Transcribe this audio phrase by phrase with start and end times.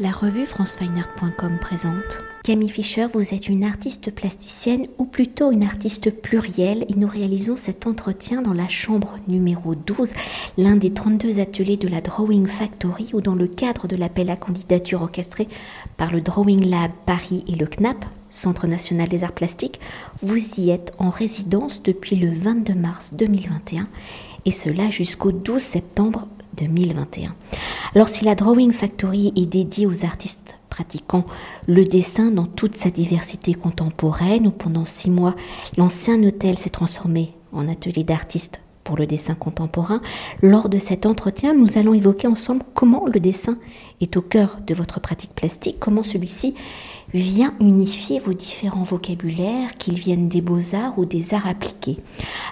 [0.00, 2.22] La revue francefineart.com présente.
[2.44, 7.56] Camille Fischer, vous êtes une artiste plasticienne ou plutôt une artiste plurielle et nous réalisons
[7.56, 10.12] cet entretien dans la chambre numéro 12,
[10.56, 14.36] l'un des 32 ateliers de la Drawing Factory ou dans le cadre de l'appel à
[14.36, 15.48] candidature orchestré
[15.96, 19.80] par le Drawing Lab Paris et le CNAP, Centre national des arts plastiques,
[20.22, 23.88] vous y êtes en résidence depuis le 22 mars 2021
[24.44, 26.28] et cela jusqu'au 12 septembre
[26.58, 27.34] 2021.
[27.94, 31.24] Alors si la Drawing Factory est dédiée aux artistes pratiquant
[31.66, 35.34] le dessin dans toute sa diversité contemporaine, où pendant six mois
[35.76, 40.00] l'ancien hôtel s'est transformé en atelier d'artistes pour le dessin contemporain,
[40.42, 43.58] lors de cet entretien, nous allons évoquer ensemble comment le dessin
[44.00, 46.54] est au cœur de votre pratique plastique, comment celui-ci
[47.14, 51.98] vient unifier vos différents vocabulaires, qu'ils viennent des beaux-arts ou des arts appliqués.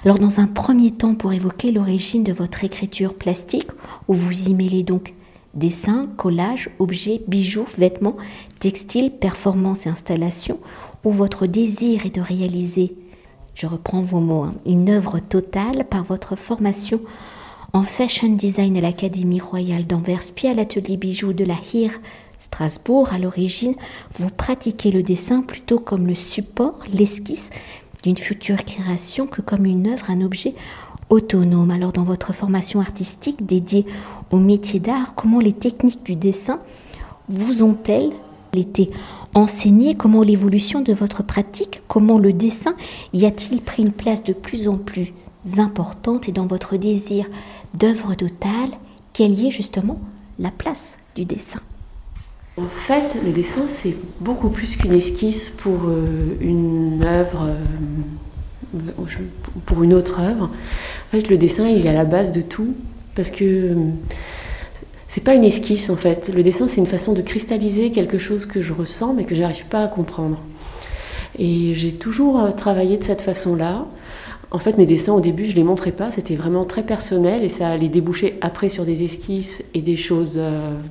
[0.04, 3.70] Alors dans un premier temps, pour évoquer l'origine de votre écriture plastique,
[4.08, 5.14] où vous y mêlez donc
[5.54, 8.16] dessin, collage, objets, bijoux, vêtements,
[8.60, 10.60] textiles, performances et installations,
[11.04, 12.96] où votre désir est de réaliser,
[13.54, 17.00] je reprends vos mots, hein, une œuvre totale par votre formation
[17.72, 21.92] en fashion design à l'Académie royale d'Anvers, puis à l'atelier bijoux de la HIR
[22.38, 23.74] Strasbourg, à l'origine,
[24.18, 27.50] vous pratiquez le dessin plutôt comme le support, l'esquisse
[28.02, 30.54] d'une future création que comme une œuvre, un objet
[31.08, 31.70] autonome.
[31.70, 33.86] Alors dans votre formation artistique dédiée
[34.30, 36.58] au métier d'art, comment les techniques du dessin
[37.28, 38.12] vous ont-elles
[38.58, 38.88] été
[39.34, 39.94] enseignées?
[39.94, 42.74] Comment l'évolution de votre pratique, comment le dessin
[43.12, 45.12] y a-t-il pris une place de plus en plus
[45.58, 46.28] importante?
[46.28, 47.26] Et dans votre désir
[47.74, 48.70] d'œuvre totale,
[49.12, 50.00] quelle y est justement
[50.38, 51.60] la place du dessin?
[52.58, 57.50] En fait, le dessin, c'est beaucoup plus qu'une esquisse pour euh, une œuvre,
[58.74, 58.90] euh,
[59.66, 60.44] pour une autre œuvre.
[60.44, 62.74] En fait, le dessin, il est à la base de tout,
[63.14, 63.74] parce que euh,
[65.06, 66.32] c'est pas une esquisse, en fait.
[66.34, 69.66] Le dessin, c'est une façon de cristalliser quelque chose que je ressens, mais que j'arrive
[69.66, 70.40] pas à comprendre.
[71.38, 73.84] Et j'ai toujours travaillé de cette façon-là.
[74.50, 77.50] En fait, mes dessins, au début, je les montrais pas, c'était vraiment très personnel et
[77.50, 80.40] ça allait déboucher après sur des esquisses et des choses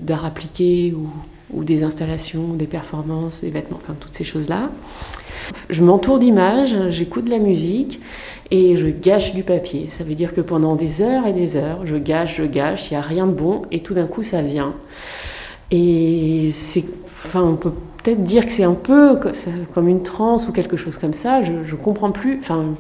[0.02, 1.08] d'art appliqué ou
[1.52, 4.70] ou des installations, des performances, des vêtements, enfin toutes ces choses-là.
[5.70, 8.02] Je m'entoure d'images, j'écoute de la musique
[8.52, 9.88] et je gâche du papier.
[9.90, 12.94] Ça veut dire que pendant des heures et des heures, je gâche, je gâche, il
[12.94, 14.74] n'y a rien de bon et tout d'un coup ça vient.
[15.72, 17.74] Et c'est, enfin, on peut
[18.06, 19.20] peut-être dire que c'est un peu
[19.74, 21.42] comme une transe ou quelque chose comme ça.
[21.42, 22.38] Je, ne comprends plus.
[22.40, 22.76] Enfin,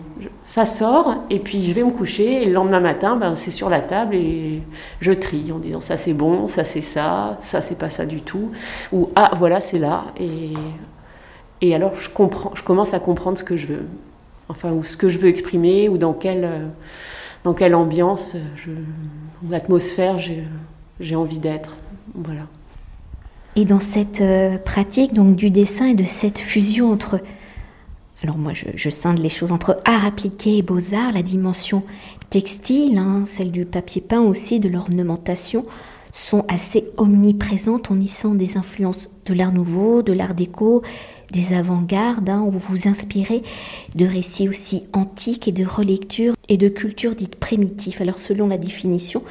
[0.45, 3.69] ça sort et puis je vais me coucher et le lendemain matin, ben, c'est sur
[3.69, 4.61] la table et
[5.01, 8.21] je trie en disant ça c'est bon, ça c'est ça, ça c'est pas ça du
[8.21, 8.51] tout.
[8.93, 10.53] Ou ah voilà c'est là et
[11.61, 13.85] et alors je comprends, je commence à comprendre ce que je veux,
[14.47, 16.47] enfin ou ce que je veux exprimer ou dans quelle
[17.43, 18.71] dans quelle ambiance, je,
[19.43, 20.19] ou atmosphère
[20.99, 21.75] j'ai envie d'être.
[22.13, 22.41] Voilà.
[23.55, 27.21] Et dans cette euh, pratique donc du dessin et de cette fusion entre,
[28.21, 31.83] alors moi je, scinde les choses entre art appliqué et beaux-arts, la dimension
[32.29, 35.65] textile, hein, celle du papier peint aussi, de l'ornementation,
[36.11, 37.91] sont assez omniprésentes.
[37.91, 40.81] On y sent des influences de l'art nouveau, de l'art déco,
[41.31, 43.43] des avant-gardes, hein, où vous inspirez
[43.95, 48.01] de récits aussi antiques et de relectures et de cultures dites primitives.
[48.01, 49.23] Alors selon la définition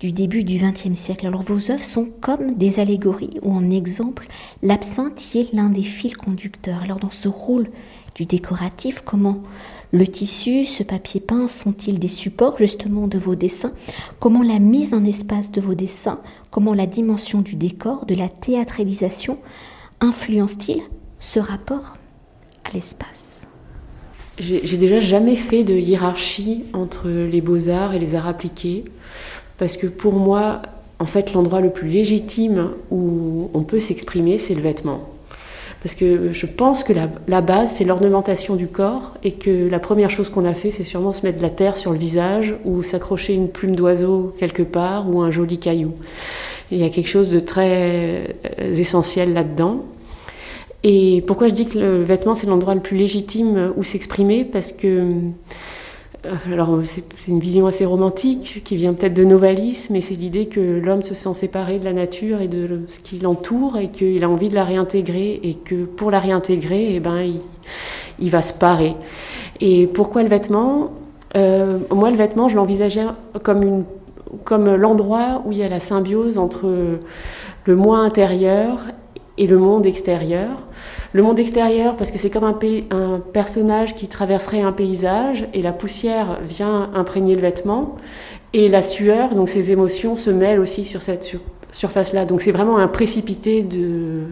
[0.00, 4.26] du début du XXe siècle, alors vos œuvres sont comme des allégories ou en exemple
[4.62, 6.82] l'absinthe y est l'un des fils conducteurs.
[6.82, 7.68] Alors dans ce rôle
[8.14, 9.42] du décoratif, comment
[9.92, 13.72] le tissu, ce papier peint sont-ils des supports justement de vos dessins?
[14.20, 16.20] Comment la mise en espace de vos dessins,
[16.50, 19.38] comment la dimension du décor, de la théâtralisation
[20.00, 20.82] influence-t-il
[21.22, 21.96] ce rapport
[22.64, 23.46] à l'espace
[24.38, 28.84] J'ai déjà jamais fait de hiérarchie entre les beaux-arts et les arts appliqués,
[29.56, 30.62] parce que pour moi,
[30.98, 35.08] en fait, l'endroit le plus légitime où on peut s'exprimer, c'est le vêtement.
[35.80, 40.10] Parce que je pense que la, base, c'est l'ornementation du corps et que la première
[40.10, 42.82] chose qu'on a fait, c'est sûrement se mettre de la terre sur le visage ou
[42.82, 45.92] s'accrocher une plume d'oiseau quelque part ou un joli caillou.
[46.72, 48.26] Il y a quelque chose de très
[48.60, 49.84] euh, essentiel là-dedans.
[50.84, 54.44] Et pourquoi je dis que le vêtement, c'est l'endroit le plus légitime où s'exprimer?
[54.44, 55.12] Parce que,
[56.26, 60.46] euh, alors c'est une vision assez romantique qui vient peut-être de Novalis, mais c'est l'idée
[60.46, 64.24] que l'homme se sent séparé de la nature et de ce qui l'entoure et qu'il
[64.24, 67.32] a envie de la réintégrer et que pour la réintégrer, eh ben,
[68.18, 68.96] il, va se parer.
[69.60, 70.90] Et pourquoi le vêtement?
[71.36, 73.06] Euh, Moi, le vêtement, je l'envisageais
[73.44, 73.84] comme,
[74.42, 76.98] comme l'endroit où il y a la symbiose entre
[77.64, 78.80] le moi intérieur
[79.38, 80.66] et le monde extérieur.
[81.12, 85.72] Le monde extérieur, parce que c'est comme un, personnage qui traverserait un paysage et la
[85.72, 87.96] poussière vient imprégner le vêtement
[88.52, 91.36] et la sueur, donc ses émotions, se mêlent aussi sur cette,
[91.72, 92.24] surface-là.
[92.24, 94.24] Donc c'est vraiment un précipité de,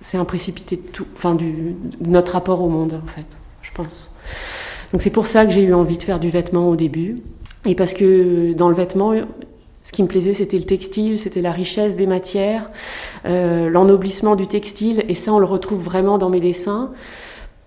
[0.00, 1.44] c'est un précipité de tout, enfin de
[2.00, 3.26] notre rapport au monde en fait,
[3.62, 4.14] je pense.
[4.92, 7.16] Donc c'est pour ça que j'ai eu envie de faire du vêtement au début,
[7.64, 9.12] et parce que dans le vêtement,
[9.94, 12.70] qui me plaisait, c'était le textile, c'était la richesse des matières,
[13.26, 16.90] euh, l'ennoblissement du textile, et ça, on le retrouve vraiment dans mes dessins.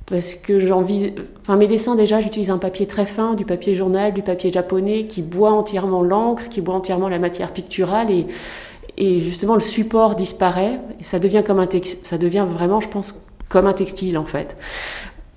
[0.05, 1.13] Parce que j'envie.
[1.41, 5.05] Enfin, mes dessins, déjà, j'utilise un papier très fin, du papier journal, du papier japonais,
[5.05, 8.07] qui boit entièrement l'encre, qui boit entièrement la matière picturale,
[8.97, 11.99] et, justement, le support disparaît, et ça devient comme un textile.
[12.05, 13.19] Ça devient vraiment, je pense,
[13.49, 14.55] comme un textile, en fait.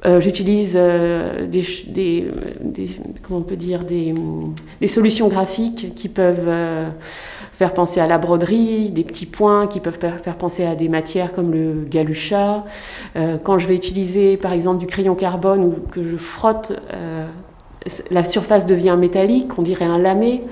[0.06, 1.64] Euh, j'utilise euh, des,
[3.23, 4.14] comment on peut dire, des,
[4.88, 6.88] solutions graphiques qui peuvent euh,
[7.52, 11.35] faire penser à la broderie, des petits points qui peuvent faire penser à des matières
[11.35, 12.64] comme le galucha.
[13.44, 16.73] quand je vais utiliser par exemple du crayon carbone ou que je frotte,
[18.11, 20.43] la surface devient métallique, on dirait un lamé.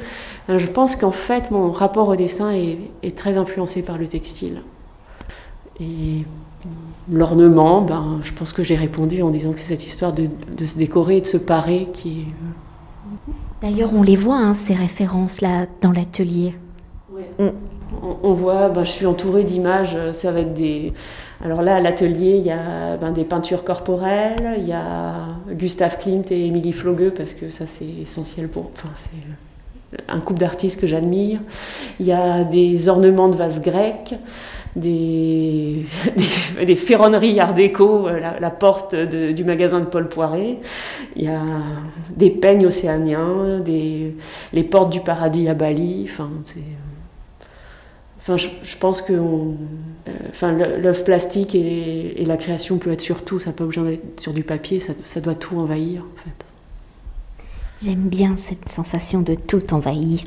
[0.55, 4.61] Je pense qu'en fait mon rapport au dessin est, est très influencé par le textile.
[5.81, 6.27] Et
[7.11, 10.29] L'ornement, ben, je pense que j'ai répondu en disant que c'est cette histoire de,
[10.65, 12.23] se décorer et de se parer qui est...
[12.23, 13.33] Euh,
[13.63, 16.55] D'ailleurs, on les voit, hein, ces références-là, dans l'atelier.
[18.23, 18.33] On...
[18.33, 20.93] voit, ben, je suis entourée d'images, euh, ça va être des...
[21.43, 25.15] Alors là, à l'atelier, il y a ben, des peintures corporelles, il y a
[25.51, 28.71] Gustave Klimt et Émilie Flogueux, parce que ça, c'est essentiel pour...
[28.75, 31.41] Enfin, c'est un couple d'artistes que j'admire.
[32.01, 34.15] Il y a des ornements de vases grecs
[34.81, 35.85] des,
[36.65, 40.59] des, ferronneries art déco, euh, la, porte du magasin de Paul Poiret.
[41.17, 41.43] Il y a
[42.17, 44.15] des peignes océaniens, des,
[44.53, 46.07] les portes du paradis à Bali.
[46.11, 46.61] Enfin, c'est,
[48.19, 49.53] enfin je, pense que euh,
[50.31, 53.41] enfin, l'œuvre plastique et, la création peut être sur tout.
[53.41, 56.48] Ça peut pas besoin d'être sur du papier, ça, ça doit tout envahir en fait.
[57.81, 60.21] J'aime bien cette sensation de tout envahir.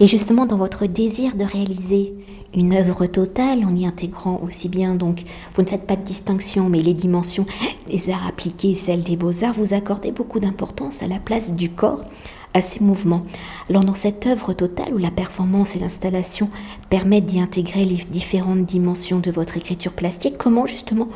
[0.00, 2.14] Et justement, dans votre désir de réaliser
[2.54, 5.24] une œuvre totale en y intégrant aussi bien, donc
[5.54, 7.44] vous ne faites pas de distinction, mais les dimensions
[7.90, 11.68] des arts appliqués et celles des beaux-arts, vous accordez beaucoup d'importance à la place du
[11.68, 12.06] corps,
[12.54, 13.26] à ses mouvements.
[13.68, 16.48] Alors dans cette œuvre totale où la performance et l'installation
[16.88, 21.08] permettent d'y intégrer les différentes dimensions de votre écriture plastique, comment justement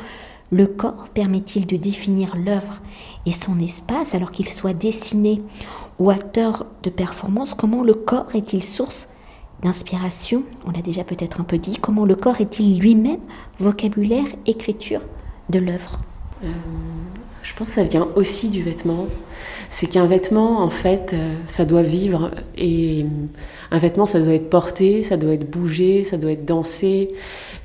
[0.51, 2.81] le corps permet-il de définir l'œuvre
[3.27, 5.43] et son espace alors qu'il soit dessiné
[5.99, 9.09] ou acteur de performance Comment le corps est-il source
[9.61, 13.19] d'inspiration, on l'a déjà peut-être un peu dit, comment le corps est-il lui-même
[13.57, 15.01] vocabulaire, écriture
[15.49, 15.99] de l'œuvre?
[16.43, 16.51] Euh,
[17.49, 19.07] Je pense que ça vient aussi du vêtement.
[19.71, 23.05] C'est qu'un vêtement, en fait, euh, ça doit vivre et
[23.71, 27.09] un vêtement, ça doit être porté, ça doit être bougé, ça doit être dansé.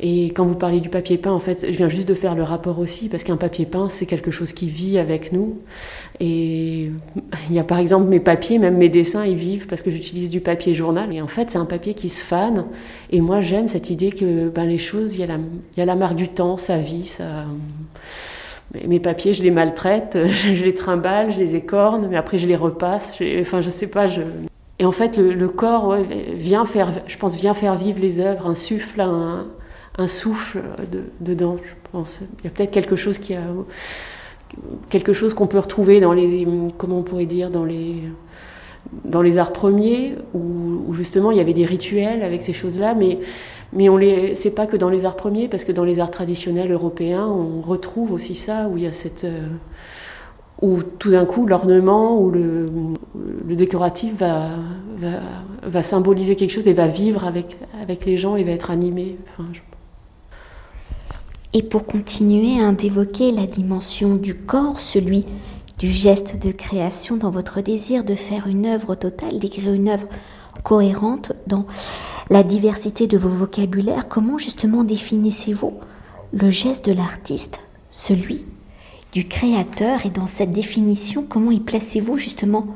[0.01, 2.43] Et quand vous parlez du papier peint, en fait, je viens juste de faire le
[2.43, 5.59] rapport aussi, parce qu'un papier peint, c'est quelque chose qui vit avec nous.
[6.19, 6.91] Et
[7.51, 10.31] il y a par exemple mes papiers, même mes dessins, ils vivent parce que j'utilise
[10.31, 11.15] du papier journal.
[11.15, 12.65] Et en fait, c'est un papier qui se fane.
[13.11, 16.29] Et moi, j'aime cette idée que ben, les choses, il y, a la, marque du
[16.29, 17.45] temps, ça vit, ça.
[18.87, 22.57] Mes papiers, je les maltraite, je les trimballe, je les écorne, mais après je les
[22.57, 23.21] repasse.
[23.41, 24.07] Enfin, je sais pas.
[24.79, 25.97] Et en fait, le, corps
[26.35, 28.53] vient faire, je pense, vient faire vivre les œuvres,
[28.99, 29.47] un,
[29.97, 30.63] un souffle
[31.21, 32.21] dedans, je pense.
[32.41, 33.43] Il y a peut-être quelque chose qui a
[34.91, 36.47] quelque chose qu'on peut retrouver dans les
[36.79, 38.03] comment on pourrait dire dans les
[39.05, 43.19] dans les arts premiers où, justement il y avait des rituels avec ces choses-là, mais
[43.75, 46.11] mais on les c'est pas que dans les arts premiers parce que dans les arts
[46.11, 49.49] traditionnels européens on retrouve aussi ça où il y a cette euh,
[50.63, 52.71] où tout d'un coup l'ornement ou le,
[53.55, 58.71] décoratif va, symboliser quelque chose et va vivre avec, avec les gens et va être
[58.71, 59.19] animé.
[61.53, 65.25] Et pour continuer d'évoquer la dimension du corps, celui
[65.79, 70.07] du geste de création dans votre désir de faire une œuvre totale, d'écrire une œuvre
[70.63, 71.67] cohérente dans
[72.31, 75.75] la diversité de vos vocabulaires, comment justement définissez-vous
[76.33, 78.47] le geste de l'artiste, celui
[79.13, 80.07] du créateur?
[80.07, 82.67] Et dans cette définition, comment y placez-vous justement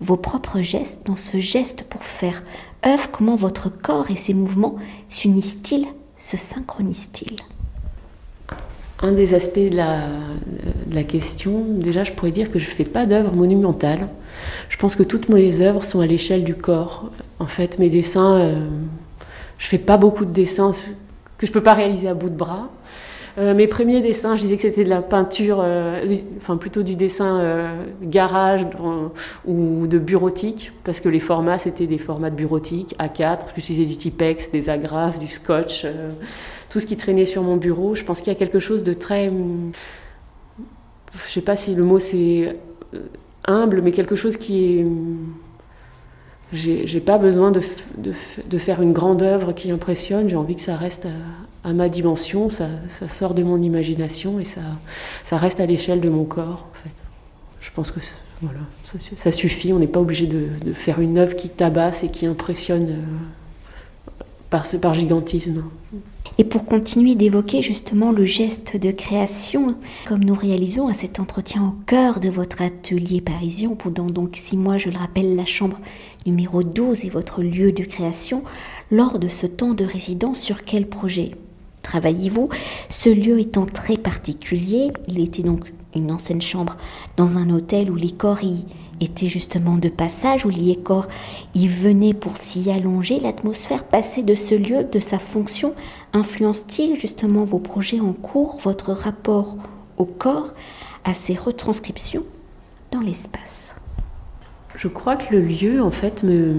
[0.00, 2.42] vos propres gestes dans ce geste pour faire
[2.86, 4.76] œuvre, comment votre corps et ses mouvements
[5.08, 7.36] s'unissent-ils, se synchronisent-ils?
[9.02, 13.04] Un des aspects de la, question, déjà, je pourrais dire que je ne fais pas
[13.04, 14.08] d'œuvre monumentale.
[14.68, 17.10] Je pense que toutes mes œuvres sont à l'échelle du corps.
[17.40, 18.54] En fait, mes dessins, euh,
[19.58, 20.70] je ne fais pas beaucoup de dessins
[21.36, 22.70] que je ne peux pas réaliser à bout de bras.
[23.38, 26.04] Euh, mes premiers dessins, je disais que c'était de la peinture, euh,
[26.36, 28.66] enfin plutôt du dessin garage
[29.46, 33.96] ou de bureautique, parce que les formats c'était des formats de bureautique, A4, j'utilisais du
[33.96, 35.86] Tipex, des agrafes, du scotch
[36.72, 37.94] tout ce qui traînait sur mon bureau.
[37.94, 39.30] Je pense qu'il y a quelque chose de très.
[41.26, 42.56] Je sais pas si le mot c'est
[42.94, 42.98] euh,
[43.44, 44.86] humble, mais quelque chose qui est.
[46.54, 51.06] j'ai pas besoin de, faire une grande œuvre qui impressionne, j'ai envie que ça reste
[51.64, 52.68] à, ma dimension, ça,
[53.08, 56.66] sort de mon imagination et ça, reste à l'échelle de mon corps.
[56.70, 56.94] En fait.
[57.60, 58.00] Je pense que
[58.40, 58.60] voilà,
[59.16, 62.26] ça, suffit, on n'est pas obligé de, de, faire une œuvre qui tabasse et qui
[62.26, 65.62] impressionne euh, par, par gigantisme.
[66.38, 69.76] Et pour continuer d'évoquer justement le geste de création,
[70.06, 74.56] comme nous réalisons à cet entretien au cœur de votre atelier parisien, pendant donc six
[74.56, 75.78] mois, je le rappelle, la chambre
[76.26, 78.42] numéro 12 est votre lieu de création,
[78.90, 81.32] lors de ce temps de résidence, sur quel projet?
[81.82, 82.48] Travaillez-vous.
[82.90, 86.76] Ce lieu étant très particulier, il était donc une ancienne chambre
[87.16, 88.64] dans un hôtel où les corps y
[89.00, 91.08] était justement de passage, où les corps
[91.54, 95.74] y venaient pour s'y allonger, l'atmosphère passée de ce lieu, de sa fonction,
[96.12, 99.56] influence-t-il justement vos projets en cours, votre rapport
[99.96, 100.54] au corps,
[101.04, 102.24] à ces retranscriptions
[102.92, 103.74] dans l'espace?
[104.76, 106.54] Je crois que le lieu, en fait, me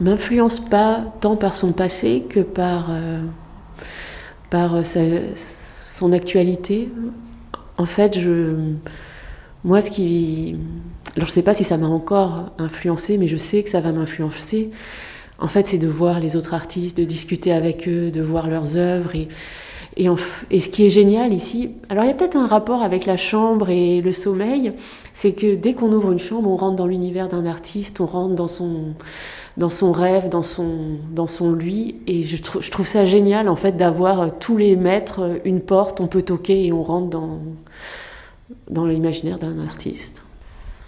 [0.00, 3.22] m'influence pas tant par son passé que par, euh,
[4.54, 4.86] par
[5.98, 6.88] son actualité.
[7.76, 8.54] En fait, je,
[9.64, 10.56] moi, ce qui
[11.16, 13.80] alors je ne sais pas si ça m'a encore influencé, mais je sais que ça
[13.80, 14.70] va m'influencer.
[15.40, 18.76] En fait, c'est de voir les autres artistes, de discuter avec eux, de voir leurs
[18.76, 19.16] œuvres.
[19.16, 19.26] Et,
[19.96, 23.16] et ce qui est génial ici, alors il y a peut-être un rapport avec la
[23.16, 24.72] chambre et le sommeil,
[25.14, 28.34] c'est que dès qu'on ouvre une chambre, on rentre dans l'univers d'un artiste, on rentre
[28.34, 28.94] dans son,
[29.56, 31.96] dans son rêve, dans son, dans son lui.
[32.06, 36.08] Et je, je trouve ça génial, en fait, d'avoir tous les mètres une porte, on
[36.08, 37.38] peut toquer et on rentre dans,
[38.70, 40.22] dans l'imaginaire d'un artiste.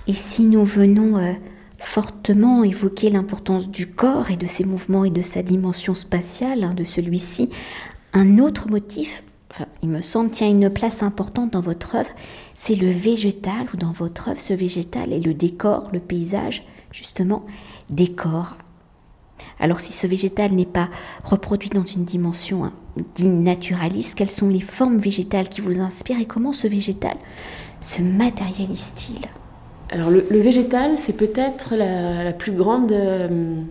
[0.09, 1.33] Et si nous venons euh,
[1.79, 6.75] fortement évoquer l'importance du corps et de ses mouvements et de sa dimension spatiale, hein,
[6.75, 7.51] de celui-ci,
[8.13, 9.23] un autre motif,
[9.83, 12.11] il me semble, tient une place importante dans votre œuvre,
[12.57, 17.45] c'est le végétal, ou dans votre œuvre, ce végétal est le décor, le paysage, justement,
[17.91, 18.57] décor.
[19.61, 20.89] Alors si ce végétal n'est pas
[21.23, 22.73] reproduit dans une dimension hein,
[23.21, 27.17] naturaliste, quelles sont les formes végétales qui vous inspirent et comment ce végétal
[27.83, 29.27] se matérialise-t-il?
[29.91, 32.91] Alors le, végétal, c'est peut-être la, plus grande...
[32.91, 33.63] Euh,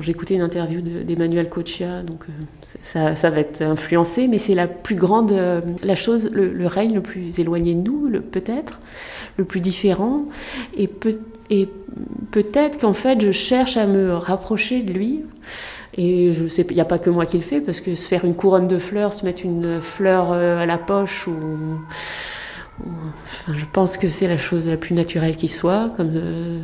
[0.00, 4.66] j'ai écouté une interview d'Emmanuel Cochia, donc euh, ça, va être influencé, mais c'est la
[4.66, 8.80] plus grande, euh, la chose, le, règne le plus éloigné de nous, peut-être,
[9.36, 10.24] le plus différent,
[10.76, 11.18] et, peut,
[11.50, 11.68] et
[12.30, 15.22] peut-être qu'en fait je cherche à me rapprocher de lui.
[15.98, 18.06] Et je sais, il n'y a pas que moi qui le fais, parce que se
[18.06, 21.34] faire une couronne de fleurs, se mettre une fleur à la poche ou
[23.48, 26.12] je pense que c'est la chose la plus naturelle qui soit, comme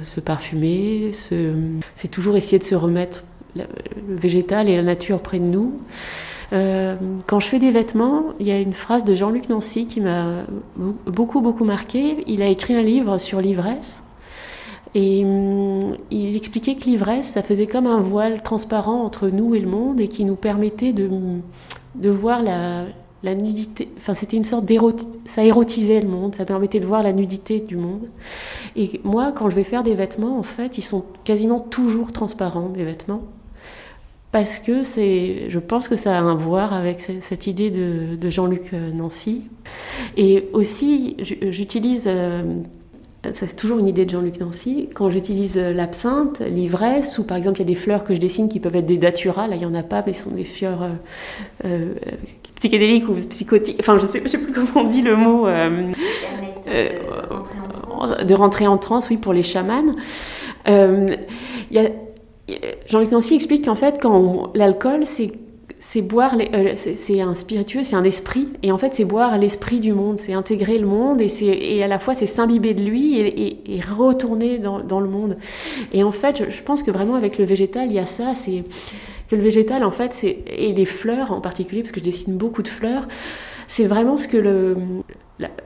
[0.05, 1.11] se parfumer.
[1.13, 3.25] C'est toujours essayer de se remettre
[3.57, 3.65] le
[4.09, 5.81] végétal et la nature près de nous.
[6.53, 10.01] Euh, quand je fais des vêtements, il y a une phrase de Jean-Luc Nancy qui
[10.01, 10.45] m'a
[11.07, 12.25] beaucoup, beaucoup marqué.
[12.27, 14.03] Il a écrit un livre sur l'ivresse.
[14.95, 19.61] Et hum, il expliquait que l'ivresse, ça faisait comme un voile transparent entre nous et
[19.61, 21.09] le monde et qui nous permettait de,
[21.95, 22.85] de voir la,
[23.23, 27.03] la nudité, enfin c'était une sorte d'érotisme, ça érotisait le monde, ça permettait de voir
[27.03, 28.09] la nudité du monde.
[28.77, 32.69] Et moi, quand je vais faire des vêtements, en fait, ils sont quasiment toujours transparents,
[32.69, 33.23] des vêtements.
[34.33, 38.73] Parce que c'est, je pense que ça a un voir avec cette idée de, Jean-Luc
[38.73, 39.43] euh, Nancy.
[40.17, 42.63] Et aussi, j'utilise, euh,
[43.33, 47.61] c'est toujours une idée de Jean-Luc Nancy, quand j'utilise euh, l'absinthe, l'ivresse, ou par exemple
[47.61, 49.61] il y a des fleurs que je dessine qui peuvent être des datura, là il
[49.61, 50.89] n'y en a pas, mais ce sont des fleurs
[52.63, 53.77] psychédélique ou psychotique.
[53.81, 55.49] Enfin, je sais, je sais plus comment on dit le mot.
[55.49, 55.91] Euh,
[56.69, 56.91] euh,
[58.25, 59.97] de rentrer en transe, oui, pour les chamans.
[60.69, 61.17] Euh,
[62.87, 65.33] Jean-Luc Nancy explique qu'en fait, quand l'alcool, c'est
[65.85, 66.35] c'est boire,
[66.77, 70.33] c'est un spiritueux, c'est un esprit, et en fait c'est boire l'esprit du monde, c'est
[70.33, 74.59] intégrer le monde, et, et à la fois c'est s'imbiber de lui et, et, retourner
[74.59, 75.37] dans, dans, le monde.
[75.93, 78.63] Et en fait, je, pense que vraiment avec le végétal, il y a ça, c'est
[79.29, 82.37] que le végétal, en fait, c'est, et les fleurs en particulier, parce que je dessine
[82.37, 83.09] beaucoup de fleurs,
[83.67, 84.77] c'est vraiment ce que le,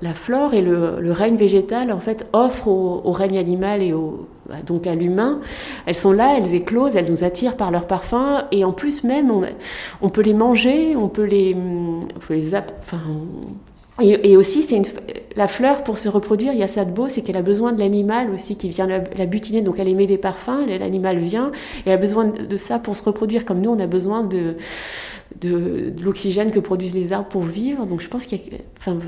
[0.00, 4.26] la, flore et le, règne végétal, en fait, offrent au, règne animal et au,
[4.66, 5.40] donc à l'humain.
[5.86, 9.32] Elles sont là, elles éclosent, elles nous attirent par leur parfum, et en plus même,
[10.00, 11.56] on, peut les manger, on peut les...
[14.02, 14.82] Et, aussi, c'est
[15.36, 17.72] la fleur, pour se reproduire, il y a ça de beau, c'est qu'elle a besoin
[17.72, 19.62] de l'animal aussi qui vient la, butiner.
[19.62, 23.02] Donc elle émet des parfums, l'animal vient, et elle a besoin de ça pour se
[23.02, 24.56] reproduire, comme nous, on a besoin de,
[26.04, 27.86] l'oxygène que produisent les arbres pour vivre.
[27.86, 28.58] Donc je pense qu'il y a.
[28.78, 28.98] Enfin,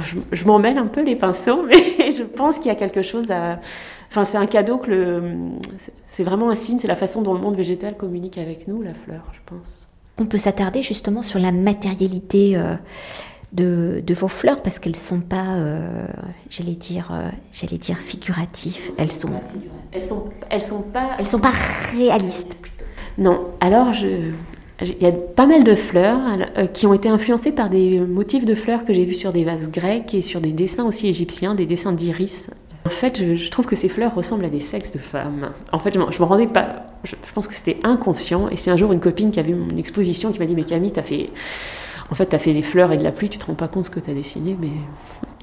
[0.00, 3.30] je, je m'en un peu les pinceaux, mais je pense qu'il y a quelque chose
[3.30, 3.60] à.
[4.08, 5.34] Enfin, c'est un cadeau que le.
[6.08, 8.94] C'est vraiment un signe, c'est la façon dont le monde végétal communique avec nous, la
[8.94, 9.88] fleur, je pense.
[10.18, 12.56] On peut s'attarder justement sur la matérialité.
[12.56, 12.74] Euh
[13.52, 16.06] de, vos fleurs parce qu'elles sont pas, euh,
[16.50, 18.90] j'allais dire, euh, j'allais dire figuratives.
[18.98, 19.30] Elles sont,
[19.92, 21.52] elles sont, elles sont pas, elles sont pas
[21.92, 22.56] réalistes.
[23.18, 23.46] Non.
[23.60, 24.32] Alors je,
[24.82, 26.18] il y a pas mal de fleurs
[26.56, 29.44] euh, qui ont été influencées par des motifs de fleurs que j'ai vus sur des
[29.44, 32.48] vases grecs et sur des dessins aussi égyptiens, des dessins d'iris.
[32.86, 35.50] En fait, je, trouve que ces fleurs ressemblent à des sexes de femmes.
[35.72, 36.86] En fait, je, me rendais pas.
[37.02, 38.48] Je, pense que c'était inconscient.
[38.48, 40.64] Et c'est un jour une copine qui a vu une exposition qui m'a dit Mais
[40.64, 41.30] Camille, t'as fait
[42.10, 43.68] en fait, tu as fait des fleurs et de la pluie, tu te rends pas
[43.68, 44.68] compte ce que tu as dessiné, mais...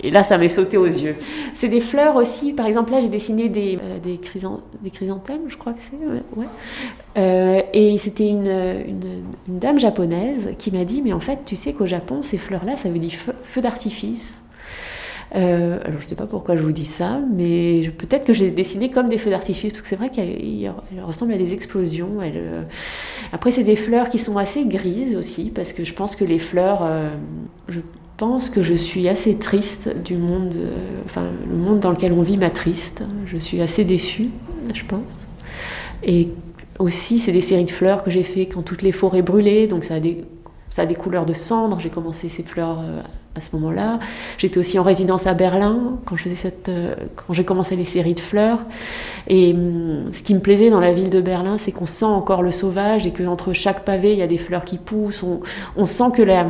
[0.02, 1.16] Et là, ça m'est sauté aux yeux.
[1.56, 5.74] C'est des fleurs aussi, par exemple, là, j'ai dessiné des, euh, des, chrysanthèmes, je crois
[5.74, 6.48] que c'est, ouais.
[7.18, 11.74] Euh, et c'était une, une, dame japonaise qui m'a dit, mais en fait, tu sais
[11.74, 13.12] qu'au Japon, ces fleurs-là, ça veut dire
[13.44, 14.42] feu d'artifice.
[15.36, 18.52] Euh, alors je ne sais pas pourquoi je vous dis ça, mais peut-être que j'ai
[18.52, 20.72] dessiné comme des feux d'artifice, parce que c'est vrai qu'elles
[21.04, 22.20] ressemblent à des explosions.
[22.22, 22.62] Euh,
[23.32, 26.38] après, c'est des fleurs qui sont assez grises aussi, parce que je pense que les
[26.38, 27.10] fleurs, euh,
[27.68, 27.80] je
[28.18, 30.54] pense que je suis assez triste du monde,
[31.06, 33.04] enfin le monde dans lequel on vit m'a triste.
[33.26, 34.30] Je suis assez déçue,
[34.74, 35.28] je pense.
[36.04, 36.30] Et
[36.78, 39.84] aussi, c'est des séries de fleurs que j'ai fait quand toutes les forêts brûlaient, donc
[39.84, 40.24] ça a des
[40.70, 41.80] ça a des couleurs de cendre.
[41.80, 42.80] J'ai commencé ces fleurs
[43.36, 44.00] à ce moment-là.
[44.38, 47.86] J'étais aussi en résidence à Berlin quand je faisais cette, euh, quand j'ai commencé les
[47.86, 48.60] séries de fleurs.
[49.28, 52.44] Et hum, ce qui me plaisait dans la ville de Berlin, c'est qu'on sent encore
[52.44, 55.24] le sauvage et qu'entre chaque pavé, il y a des fleurs qui poussent.
[55.76, 56.46] On, sent que la,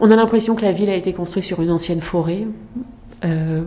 [0.00, 2.46] on a l'impression que la ville a été construite sur une ancienne forêt.
[3.24, 3.62] Euh,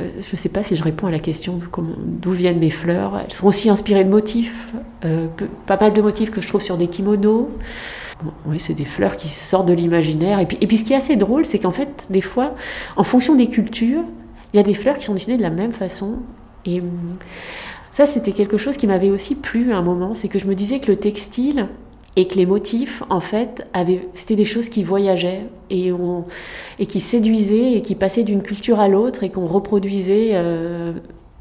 [0.00, 3.18] euh, je ne sais pas si je réponds à la question d'où viennent mes fleurs.
[3.18, 4.54] Elles sont aussi inspirées de motifs,
[5.66, 7.48] pas mal de motifs que je trouve sur des kimonos
[8.46, 10.38] oui, c'est des fleurs qui sortent de l'imaginaire.
[10.38, 12.54] Et puis, et puis ce qui est assez drôle, c'est qu'en fait, des fois,
[12.96, 14.02] en fonction des cultures,
[14.52, 16.16] il y a des fleurs qui sont dessinées de la même façon.
[16.64, 17.18] Et hum,
[17.92, 20.54] ça, c'était quelque chose qui m'avait aussi plu à un moment, c'est que je me
[20.54, 21.68] disais que le textile
[22.16, 23.66] et que les motifs, en fait,
[24.14, 25.90] c'était des choses qui voyageaient et,
[26.78, 30.92] et qui séduisaient et qui passaient d'une culture à l'autre et qu'on reproduisait euh,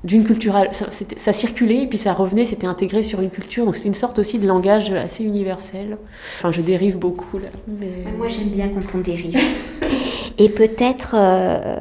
[0.03, 3.77] d'une culture, ça, ça, circulait et puis ça revenait, c'était intégré sur une culture, donc
[3.77, 5.98] c'est une sorte aussi de langage assez universel.
[6.38, 7.48] Enfin, je dérive beaucoup là.
[8.17, 9.38] Moi, j'aime bien quand on dérive.
[10.38, 11.77] et peut-être, euh,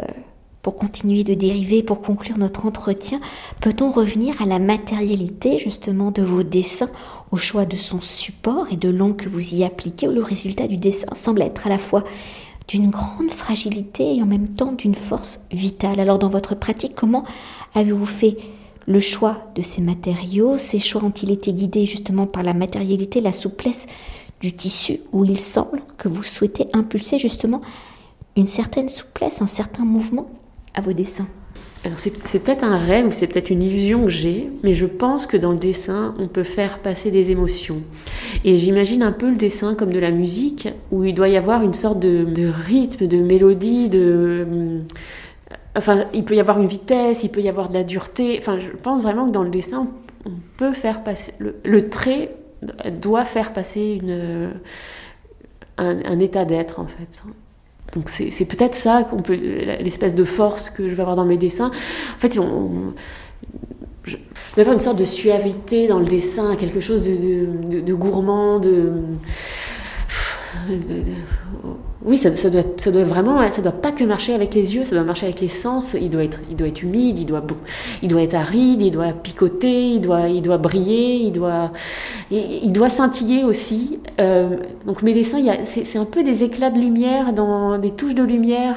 [0.64, 3.20] pour continuer de dériver, pour conclure notre entretien,
[3.60, 6.88] peut-on revenir à la matérialité justement de vos dessins,
[7.30, 10.66] au choix de son support et de l'angle que vous y appliquez, où le résultat
[10.66, 12.02] du dessin semble être à la fois
[12.66, 16.00] d'une grande fragilité et en même temps d'une force vitale?
[16.00, 17.24] Alors dans votre pratique, comment
[17.74, 18.38] avez-vous fait
[18.86, 20.56] le choix de ces matériaux?
[20.56, 23.86] Ces choix ont-ils été guidés justement par la matérialité, la souplesse
[24.40, 27.60] du tissu, où il semble que vous souhaitez impulser justement
[28.34, 30.30] une certaine souplesse, un certain mouvement?
[30.74, 31.28] À vos dessins
[31.96, 35.36] c'est peut-être un rêve ou c'est peut-être une illusion que j'ai, mais je pense que
[35.36, 37.82] dans le dessin, on peut faire passer des émotions.
[38.44, 41.62] Et j'imagine un peu le dessin comme de la musique, où il doit y avoir
[41.62, 44.46] une sorte de, rythme, de mélodie, de...
[44.50, 44.80] Euh,
[45.76, 48.36] enfin, il peut y avoir une vitesse, il peut y avoir de la dureté.
[48.38, 49.88] Enfin, je pense vraiment que dans le dessin,
[50.24, 51.34] on peut faire passer...
[51.38, 52.34] Le, trait
[53.00, 54.52] doit faire passer une,
[55.76, 57.22] un état d'être, en fait.
[57.94, 61.36] Donc c'est peut-être ça qu'on peut l'espèce de force que je vais avoir dans mes
[61.36, 61.70] dessins.
[62.14, 62.92] En fait, on,
[64.04, 64.16] je
[64.56, 68.92] vais avoir une sorte de suavité dans le dessin, quelque chose de gourmand, de
[72.04, 74.94] oui, ça, doit, ça doit vraiment, ça doit pas que marcher avec les yeux, ça
[74.94, 75.96] doit marcher avec les sens.
[75.98, 77.42] Il doit être, il doit être humide, il doit,
[78.02, 81.72] il doit être aride, il doit picoter, il doit, il doit briller, il doit,
[82.30, 84.00] il, doit scintiller aussi.
[84.20, 88.24] Euh, donc mes dessins, c'est un peu des éclats de lumière, dans des touches de
[88.24, 88.76] lumière,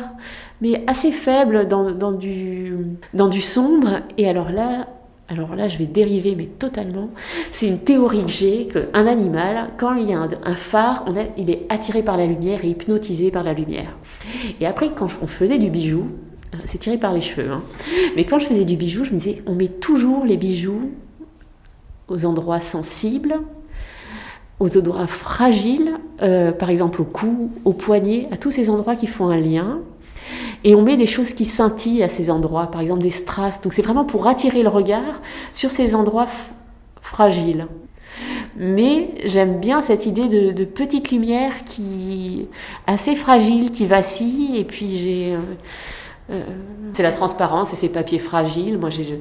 [0.61, 2.77] mais assez faibles dans, dans du,
[3.13, 3.99] dans du sombre.
[4.17, 4.87] Et alors là,
[5.29, 7.09] alors là, je vais dériver, mais totalement.
[7.51, 11.03] C'est une théorie que j'ai qu'un animal, quand il y a un, phare,
[11.37, 13.97] il est attiré par la lumière et hypnotisé par la lumière.
[14.61, 16.07] Et après, quand on faisait du bijou,
[16.53, 17.61] euh, c'est tiré par les cheveux, hein,
[18.15, 20.91] mais quand je faisais du bijou, je me disais, on met toujours les bijoux
[22.07, 23.35] aux endroits sensibles,
[24.61, 29.07] aux endroits fragiles, euh, par exemple au cou, au poignet, à tous ces endroits qui
[29.07, 29.79] font un lien.
[30.63, 33.61] Et on met des choses qui scintillent à ces endroits, par exemple des strass.
[33.61, 36.27] Donc c'est vraiment pour attirer le regard sur ces endroits
[37.01, 37.67] fragiles.
[38.57, 42.47] Mais j'aime bien cette idée de, de, petite lumière qui
[42.87, 44.57] assez fragile, qui vacille.
[44.57, 45.37] Et puis j'ai, euh,
[46.31, 46.43] euh,
[46.93, 48.77] c'est la transparence et ces papiers fragiles.
[48.79, 49.19] Moi j'ai,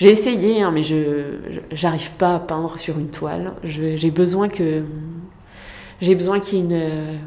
[0.00, 1.38] essayé, hein, mais je
[1.72, 3.52] j'arrive pas à peindre sur une toile.
[3.64, 4.84] j'ai besoin que
[6.00, 7.18] j'ai besoin qu'il y ait une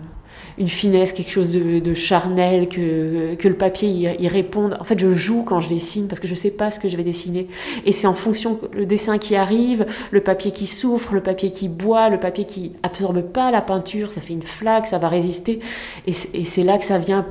[0.57, 4.77] une finesse, quelque chose de, charnel, que, le papier y, réponde.
[4.79, 6.97] En fait, je joue quand je dessine parce que je sais pas ce que je
[6.97, 7.47] vais dessiner.
[7.85, 11.69] Et c'est en fonction le dessin qui arrive, le papier qui souffre, le papier qui
[11.69, 15.59] boit, le papier qui absorbe pas la peinture, ça fait une flaque, ça va résister.
[16.07, 16.13] Et
[16.43, 17.25] c'est là que ça vient.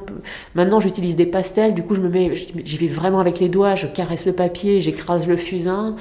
[0.55, 3.75] Maintenant, j'utilise des pastels, du coup, je me mets, j'y vais vraiment avec les doigts,
[3.75, 5.97] je caresse le papier, j'écrase le fusain.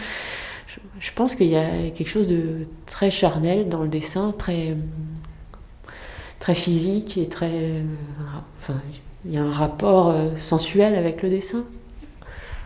[0.99, 4.75] Je, pense qu'il y a quelque chose de très charnel dans le dessin, très
[6.41, 7.83] très physique et très.
[8.59, 8.81] Enfin,
[9.23, 11.63] il y a un rapport euh, sensuel avec le dessin.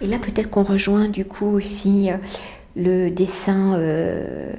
[0.01, 2.17] Et là, peut-être qu'on rejoint du coup aussi euh,
[2.75, 4.49] le dessin euh,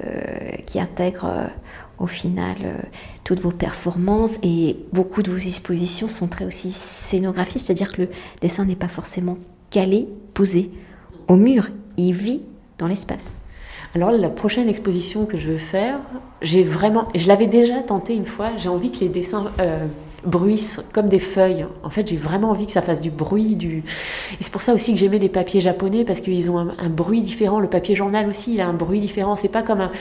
[0.65, 1.49] qui intègre
[1.99, 2.55] au final
[3.23, 8.09] toutes vos performances et beaucoup de vos expositions sont très aussi scénographiques, c'est-à-dire que le
[8.41, 9.37] dessin n'est pas forcément
[9.71, 10.71] calé, posé
[11.27, 12.41] au mur, il vit
[12.77, 13.39] dans l'espace.
[13.97, 15.97] Alors la prochaine exposition que je veux faire,
[16.43, 19.87] j'ai vraiment, je l'avais déjà tenté une fois, j'ai envie que les dessins euh,
[20.23, 21.65] bruissent comme des feuilles.
[21.81, 23.77] En fait, j'ai vraiment envie que ça fasse du bruit, du.
[23.77, 23.83] Et
[24.41, 27.59] c'est pour ça aussi que j'aimais les papiers japonais parce qu'ils ont un, bruit différent.
[27.59, 29.35] Le papier journal aussi, il a un bruit différent.
[29.35, 29.91] C'est pas comme un.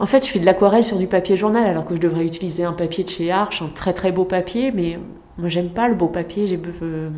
[0.00, 2.64] En fait, je fais de l'aquarelle sur du papier journal alors que je devrais utiliser
[2.64, 4.98] un papier de chez Arch, un très très beau papier, mais
[5.38, 6.46] moi j'aime pas le beau papier.
[6.46, 7.08] J'ai euh,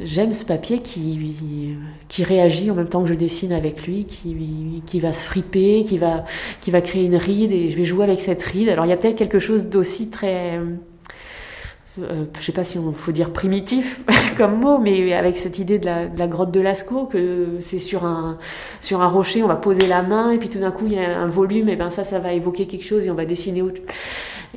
[0.00, 1.76] j'aime ce papier qui,
[2.08, 5.84] qui réagit en même temps que je dessine avec lui, qui, qui va se friper,
[5.84, 6.24] qui va,
[6.60, 8.68] qui va créer une ride et je vais jouer avec cette ride.
[8.68, 10.60] Alors il y a peut-être quelque chose d'aussi très...
[11.98, 14.00] Euh, je sais pas si on faut dire primitif
[14.38, 18.38] comme mot, mais avec cette idée de la, grotte de Lascaux, que c'est sur un,
[18.80, 20.98] sur un rocher, on va poser la main, et puis tout d'un coup il y
[20.98, 23.60] a un volume, et ben ça, ça va évoquer quelque chose, et on va dessiner
[23.60, 23.82] autre.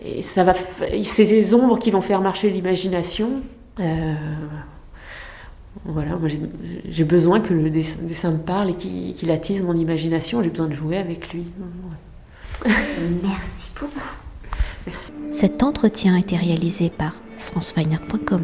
[0.05, 3.41] Et ça va, c'est ces ombres qui vont faire marcher l'imagination.
[3.81, 4.13] Euh,
[5.85, 6.27] voilà, moi
[6.89, 10.41] j'ai besoin que le dessin me parle et qu'il attise mon imagination.
[10.41, 11.45] J'ai besoin de jouer avec lui.
[13.23, 13.91] Merci beaucoup.
[14.87, 15.11] Merci.
[15.31, 18.41] Cet entretien a été réalisé par franceweiner.com.